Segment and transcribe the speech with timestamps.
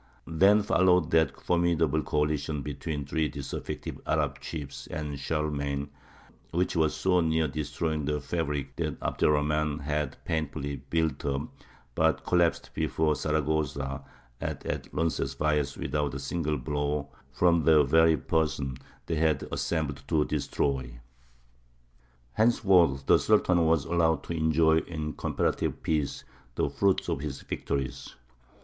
[0.25, 5.91] Then followed that formidable coalition between three disaffected Arab chiefs and Charlemagne,
[6.49, 11.49] which was so near destroying the fabric that Abd er Rahmān had painfully built up,
[11.93, 14.01] but collapsed before Zaragoza
[14.39, 20.25] and at Roncesvalles without a single blow from the very person they had assembled to
[20.25, 20.99] destroy.
[22.33, 26.23] Henceforward the Sultan was allowed to enjoy in comparative peace
[26.55, 28.15] the fruits of his victories.